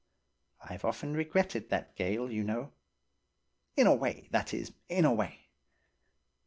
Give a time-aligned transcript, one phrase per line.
[0.59, 5.41] I've often regretted that gale, you know–in a way, that is, in a way.